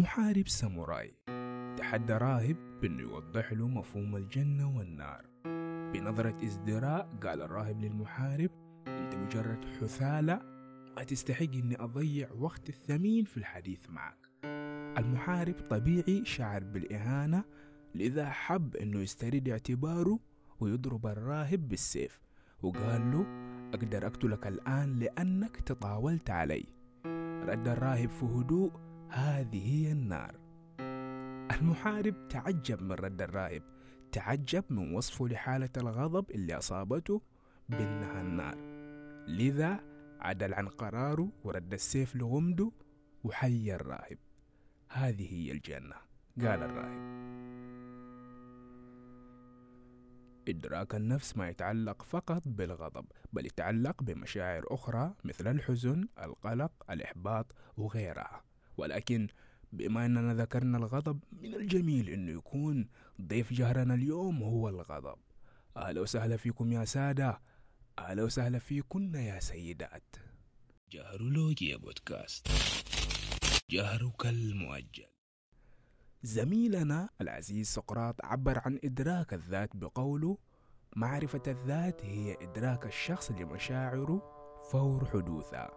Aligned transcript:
محارب 0.00 0.48
ساموراي. 0.48 1.14
تحدى 1.76 2.12
راهب 2.12 2.56
بأنه 2.82 3.02
يوضح 3.02 3.52
له 3.52 3.68
مفهوم 3.68 4.16
الجنة 4.16 4.76
والنار. 4.76 5.24
بنظرة 5.92 6.44
ازدراء 6.44 7.08
قال 7.22 7.42
الراهب 7.42 7.80
للمحارب 7.80 8.50
أنت 8.86 9.14
مجرد 9.14 9.64
حثالة 9.64 10.40
ما 10.96 11.02
تستحق 11.02 11.52
أني 11.54 11.76
أضيع 11.80 12.28
وقت 12.38 12.68
الثمين 12.68 13.24
في 13.24 13.36
الحديث 13.36 13.90
معك. 13.90 14.28
المحارب 14.98 15.54
طبيعي 15.70 16.24
شعر 16.24 16.64
بالإهانة 16.64 17.44
لذا 17.94 18.30
حب 18.30 18.76
أنه 18.76 19.00
يسترد 19.00 19.48
اعتباره 19.48 20.18
ويضرب 20.60 21.06
الراهب 21.06 21.68
بالسيف. 21.68 22.20
وقال 22.62 23.12
له 23.12 23.26
أقدر 23.74 24.06
أقتلك 24.06 24.46
الآن 24.46 24.98
لأنك 24.98 25.56
تطاولت 25.56 26.30
علي. 26.30 26.64
رد 27.46 27.68
الراهب 27.68 28.08
في 28.08 28.24
هدوء 28.24 28.85
هذه 29.10 29.86
هي 29.86 29.92
النار. 29.92 30.34
المحارب 31.56 32.28
تعجب 32.28 32.82
من 32.82 32.92
رد 32.92 33.22
الراهب 33.22 33.62
تعجب 34.12 34.64
من 34.70 34.94
وصفه 34.94 35.28
لحالة 35.28 35.70
الغضب 35.76 36.30
اللي 36.30 36.56
أصابته 36.56 37.22
بأنها 37.68 38.20
النار. 38.20 38.56
لذا 39.28 39.80
عدل 40.20 40.54
عن 40.54 40.68
قراره 40.68 41.28
ورد 41.44 41.72
السيف 41.72 42.16
لغمده 42.16 42.72
وحي 43.24 43.74
الراهب 43.74 44.18
هذه 44.88 45.34
هي 45.34 45.52
الجنة 45.52 45.94
قال 46.40 46.62
الراهب 46.62 47.16
إدراك 50.48 50.94
النفس 50.94 51.36
ما 51.36 51.48
يتعلق 51.48 52.02
فقط 52.02 52.42
بالغضب 52.46 53.06
بل 53.32 53.46
يتعلق 53.46 54.02
بمشاعر 54.02 54.64
أخرى 54.66 55.14
مثل 55.24 55.50
الحزن، 55.50 56.08
القلق، 56.22 56.72
الإحباط 56.90 57.46
وغيرها. 57.76 58.42
ولكن 58.76 59.28
بما 59.72 60.06
أننا 60.06 60.34
ذكرنا 60.34 60.78
الغضب 60.78 61.20
من 61.32 61.54
الجميل 61.54 62.08
أنه 62.08 62.32
يكون 62.32 62.88
ضيف 63.20 63.52
جهرنا 63.52 63.94
اليوم 63.94 64.42
هو 64.42 64.68
الغضب. 64.68 65.18
أهلا 65.76 66.00
وسهلا 66.00 66.36
فيكم 66.36 66.72
يا 66.72 66.84
سادة. 66.84 67.40
أهلا 67.98 68.22
وسهلا 68.22 68.58
فيكن 68.58 69.14
يا 69.14 69.40
سيدات. 69.40 70.16
جهرولوجيا 70.92 71.76
بودكاست. 71.76 72.48
جهرك 73.70 74.26
المؤجل. 74.26 75.06
زميلنا 76.22 77.08
العزيز 77.20 77.68
سقراط 77.68 78.24
عبر 78.24 78.58
عن 78.58 78.80
إدراك 78.84 79.34
الذات 79.34 79.76
بقوله 79.76 80.38
معرفة 80.96 81.42
الذات 81.46 82.04
هي 82.04 82.36
إدراك 82.42 82.86
الشخص 82.86 83.30
لمشاعره 83.30 84.22
فور 84.70 85.04
حدوثها 85.04 85.70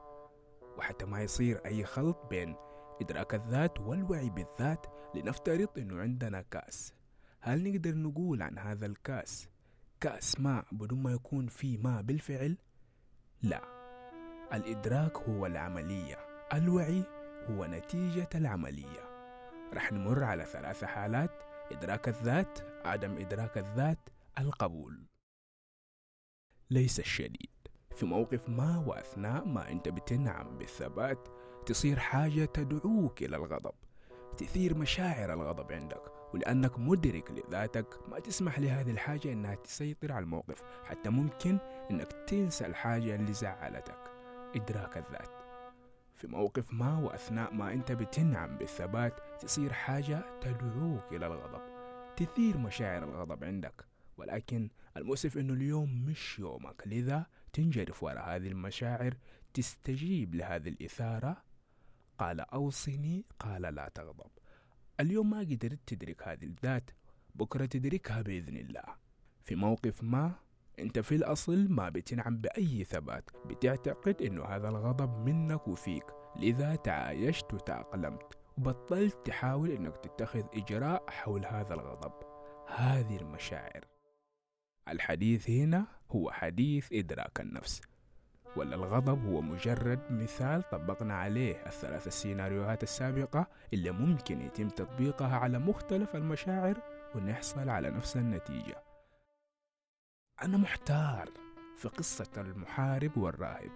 وحتى 0.78 1.06
ما 1.06 1.22
يصير 1.22 1.66
أي 1.66 1.86
خلط 1.86 2.28
بين 2.30 2.56
إدراك 3.02 3.34
الذات 3.34 3.80
والوعي 3.80 4.30
بالذات 4.30 4.86
لنفترض 5.16 5.70
أنه 5.78 6.02
عندنا 6.02 6.42
كأس. 6.42 6.94
هل 7.40 7.72
نقدر 7.72 7.96
نقول 7.96 8.42
عن 8.42 8.58
هذا 8.58 8.86
الكأس؟ 8.86 9.50
كأس 10.02 10.40
ماء 10.40 10.66
بدون 10.72 11.04
ما 11.04 11.12
يكون 11.12 11.48
فيه 11.48 11.78
ماء 11.78 12.02
بالفعل؟ 12.02 12.58
لا. 13.42 13.62
الإدراك 14.54 15.18
هو 15.18 15.46
العملية. 15.46 16.18
الوعي 16.54 17.04
هو 17.50 17.66
نتيجة 17.66 18.30
العملية. 18.36 19.10
رح 19.74 19.92
نمر 19.92 20.24
على 20.24 20.46
ثلاث 20.46 20.84
حالات. 20.84 21.44
إدراك 21.72 22.08
الذات 22.08 22.60
عدم 22.86 23.18
إدراك 23.18 23.58
الذات 23.58 24.10
القبول. 24.40 25.06
ليس 26.70 27.00
الشديد. 27.00 27.50
في 27.96 28.06
موقف 28.06 28.50
ما 28.50 28.78
وأثناء 28.78 29.46
ما 29.46 29.72
أنت 29.72 29.90
بتنعم 29.90 30.58
بالثبات 30.58 31.28
تصير 31.70 32.00
حاجة 32.00 32.46
تدعوك 32.46 33.24
إلى 33.24 33.36
الغضب 33.36 33.72
تثير 34.38 34.78
مشاعر 34.78 35.34
الغضب 35.34 35.72
عندك 35.72 36.02
ولأنك 36.34 36.80
مدرك 36.80 37.32
لذاتك 37.32 38.10
ما 38.10 38.20
تسمح 38.20 38.60
لهذه 38.60 38.92
الحاجة 38.92 39.34
إنها 39.34 39.56
تسيطر 39.56 40.12
على 40.12 40.24
الموقف 40.24 40.64
حتى 40.86 41.10
ممكن 41.10 41.58
إنك 41.92 42.12
تنسى 42.28 42.66
الحاجة 42.66 43.16
اللي 43.16 43.34
زعلتك. 43.34 44.12
إدراك 44.56 44.98
الذات. 44.98 45.30
في 46.16 46.28
موقف 46.28 46.74
ما 46.74 46.98
وأثناء 46.98 47.54
ما 47.54 47.74
أنت 47.74 47.92
بتنعم 47.92 48.58
بالثبات 48.58 49.20
تصير 49.40 49.74
حاجة 49.74 50.26
تدعوك 50.42 51.04
إلى 51.12 51.28
الغضب 51.28 51.62
تثير 52.18 52.58
مشاعر 52.58 53.04
الغضب 53.04 53.44
عندك. 53.44 53.86
ولكن 54.18 54.70
المؤسف 54.98 55.38
أنه 55.38 55.54
اليوم 55.54 56.06
مش 56.06 56.40
يومك 56.40 56.84
لذا 56.86 57.26
تنجرف 57.54 58.04
وراء 58.04 58.36
هذه 58.36 58.48
المشاعر 58.48 59.14
تستجيب 59.54 60.36
لهذه 60.36 60.70
الإثارة 60.70 61.49
قال 62.20 62.40
أوصني 62.42 63.26
قال 63.40 63.62
لا 63.62 63.92
تغضب. 63.96 64.32
اليوم 65.00 65.30
ما 65.30 65.40
قدرت 65.40 65.80
تدرك 65.86 66.28
هذه 66.28 66.44
الذات 66.44 66.92
بكرة 67.36 67.66
تدركها 67.66 68.22
بإذن 68.22 68.58
الله. 68.58 68.84
في 69.44 69.56
موقف 69.56 70.04
ما 70.04 70.34
أنت 70.80 71.00
في 71.00 71.16
الأصل 71.16 71.68
ما 71.70 71.90
بتنعم 71.90 72.38
بأي 72.38 72.84
ثبات 72.84 73.30
بتعتقد 73.46 74.22
انه 74.22 74.46
هذا 74.46 74.70
الغضب 74.70 75.26
منك 75.26 75.68
وفيك. 75.68 76.04
لذا 76.36 76.76
تعايشت 76.76 77.54
وتأقلمت 77.54 78.38
وبطلت 78.58 79.18
تحاول 79.26 79.72
إنك 79.72 79.98
تتخذ 79.98 80.44
إجراء 80.54 81.10
حول 81.10 81.46
هذا 81.46 81.74
الغضب. 81.74 82.14
هذه 82.68 83.18
المشاعر. 83.18 83.86
الحديث 84.88 85.50
هنا 85.50 85.88
هو 86.12 86.32
حديث 86.32 86.94
إدراك 86.94 87.40
النفس. 87.40 87.82
ولا 88.56 88.76
الغضب 88.76 89.26
هو 89.26 89.42
مجرد 89.42 90.00
مثال 90.10 90.70
طبقنا 90.70 91.14
عليه 91.14 91.66
الثلاث 91.66 92.08
السيناريوهات 92.08 92.84
السابقة 92.84 93.48
اللي 93.74 93.92
ممكن 93.92 94.42
يتم 94.42 94.70
تطبيقها 94.70 95.38
على 95.38 95.60
مختلف 95.60 96.16
المشاعر 96.16 96.82
ونحصل 97.16 97.70
على 97.70 97.90
نفس 97.90 98.18
النتيجة. 98.18 98.84
أنا 100.42 100.58
محتار 100.58 101.30
في 101.78 101.88
قصة 101.88 102.32
المحارب 102.38 103.18
والراهب. 103.18 103.72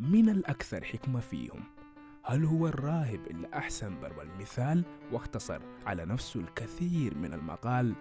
من 0.00 0.28
الأكثر 0.28 0.84
حكمة 0.84 1.20
فيهم؟ 1.20 1.64
هل 2.24 2.44
هو 2.44 2.66
الراهب 2.66 3.26
اللي 3.26 3.48
أحسن 3.54 4.00
ضرب 4.00 4.20
المثال 4.20 4.84
واختصر 5.12 5.60
على 5.86 6.04
نفسه 6.04 6.40
الكثير 6.40 7.18
من 7.18 7.32
المقال 7.32 7.94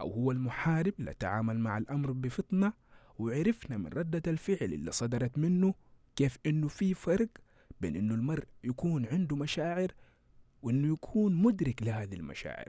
أو 0.00 0.10
هو 0.10 0.30
المحارب 0.30 0.92
اللي 0.98 1.14
تعامل 1.14 1.58
مع 1.58 1.78
الأمر 1.78 2.12
بفطنة 2.12 2.72
وعرفنا 3.22 3.76
من 3.76 3.86
ردة 3.86 4.22
الفعل 4.30 4.72
اللي 4.72 4.92
صدرت 4.92 5.38
منه 5.38 5.74
كيف 6.16 6.38
إنه 6.46 6.68
في 6.68 6.94
فرق 6.94 7.28
بين 7.80 7.96
إنه 7.96 8.14
المرء 8.14 8.44
يكون 8.64 9.06
عنده 9.06 9.36
مشاعر 9.36 9.92
وإنه 10.62 10.92
يكون 10.92 11.34
مدرك 11.34 11.82
لهذه 11.82 12.14
المشاعر. 12.14 12.68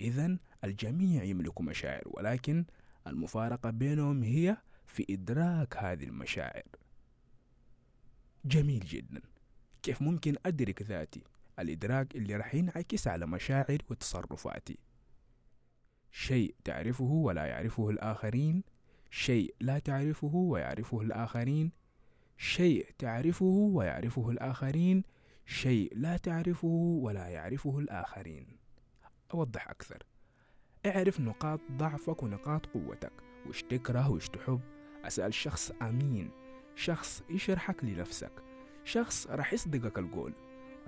إذا 0.00 0.38
الجميع 0.64 1.22
يملك 1.22 1.60
مشاعر 1.60 2.02
ولكن 2.06 2.64
المفارقة 3.06 3.70
بينهم 3.70 4.22
هي 4.22 4.56
في 4.86 5.06
إدراك 5.10 5.76
هذه 5.76 6.04
المشاعر. 6.04 6.62
جميل 8.44 8.80
جدا. 8.80 9.22
كيف 9.82 10.02
ممكن 10.02 10.36
أدرك 10.46 10.82
ذاتي؟ 10.82 11.24
الإدراك 11.58 12.16
اللي 12.16 12.36
راح 12.36 12.54
ينعكس 12.54 13.08
على 13.08 13.26
مشاعري 13.26 13.78
وتصرفاتي. 13.90 14.78
شيء 16.10 16.54
تعرفه 16.64 17.04
ولا 17.04 17.46
يعرفه 17.46 17.90
الآخرين 17.90 18.62
شيء 19.10 19.54
لا 19.60 19.78
تعرفه 19.78 20.34
ويعرفه 20.34 21.00
الآخرين. 21.00 21.72
شيء 22.36 22.86
تعرفه 22.98 23.44
ويعرفه 23.44 24.30
الآخرين. 24.30 25.02
شيء 25.46 25.92
لا 25.96 26.16
تعرفه 26.16 26.68
ولا 27.02 27.28
يعرفه 27.28 27.78
الآخرين. 27.78 28.46
أوضح 29.34 29.68
أكثر. 29.68 30.02
اعرف 30.86 31.20
نقاط 31.20 31.60
ضعفك 31.72 32.22
ونقاط 32.22 32.66
قوتك. 32.66 33.12
وش 33.46 33.62
تكره 33.62 34.10
وش 34.10 34.28
تحب؟ 34.28 34.60
أسأل 35.04 35.34
شخص 35.34 35.72
أمين. 35.82 36.30
شخص 36.74 37.22
يشرحك 37.30 37.84
لنفسك. 37.84 38.32
شخص 38.84 39.26
راح 39.26 39.52
يصدقك 39.52 39.98
القول. 39.98 40.32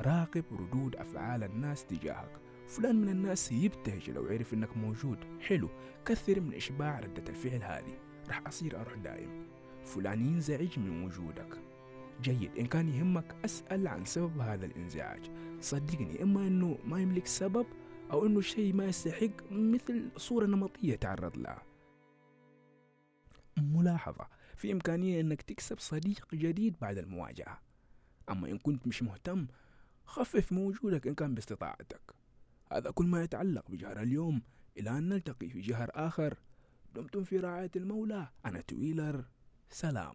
راقب 0.01 0.45
ردود 0.53 0.97
أفعال 0.97 1.45
الناس 1.45 1.87
تجاهك. 1.87 2.41
فلان 2.69 2.97
من 2.97 3.09
الناس 3.09 3.53
يبتهج 3.53 4.11
لو 4.11 4.27
عرف 4.27 4.55
إنك 4.55 4.77
موجود. 4.77 5.19
حلو. 5.41 5.69
كثر 6.05 6.41
من 6.41 6.55
إشباع 6.55 7.01
ردة 7.01 7.25
الفعل 7.29 7.63
هذه. 7.63 8.12
راح 8.29 8.47
أصير 8.47 8.81
أروح 8.81 8.95
دايم 8.95 9.47
فلان 9.85 10.27
ينزعج 10.27 10.79
من 10.79 11.05
وجودك. 11.05 11.59
جيد 12.23 12.59
إن 12.59 12.67
كان 12.67 12.89
يهمك 12.89 13.37
أسأل 13.45 13.89
عن 13.89 14.05
سبب 14.05 14.39
هذا 14.41 14.67
الانزعاج. 14.67 15.31
صدقني 15.61 16.23
إما 16.23 16.47
إنه 16.47 16.79
ما 16.85 17.01
يملك 17.01 17.27
سبب 17.27 17.67
أو 18.11 18.27
إنه 18.27 18.41
شيء 18.41 18.75
ما 18.75 18.85
يستحق 18.85 19.51
مثل 19.51 20.11
صورة 20.17 20.47
نمطية 20.47 20.97
تعرض 20.97 21.37
لها. 21.37 21.63
ملاحظة 23.57 24.29
في 24.57 24.73
إمكانية 24.73 25.21
أنك 25.21 25.43
تكسب 25.43 25.79
صديق 25.79 26.35
جديد 26.35 26.77
بعد 26.81 26.99
المواجهة. 26.99 27.61
أما 28.31 28.49
إن 28.49 28.59
كنت 28.59 28.87
مش 28.87 29.03
مهتم 29.03 29.47
خفف 30.05 30.53
من 30.53 30.59
وجودك 30.59 31.07
إن 31.07 31.15
كان 31.15 31.35
باستطاعتك. 31.35 32.15
هذا 32.73 32.91
كل 32.91 33.07
ما 33.07 33.23
يتعلق 33.23 33.71
بجهر 33.71 34.03
اليوم 34.03 34.43
إلى 34.79 34.99
أن 34.99 35.09
نلتقي 35.09 35.49
في 35.49 35.61
جهر 35.61 35.91
آخر. 35.95 36.37
دمتم 36.95 37.25
في 37.25 37.39
رعاية 37.39 37.71
المولى. 37.77 38.29
أنا 38.47 38.61
تويلر. 38.61 39.25
سلام. 39.71 40.15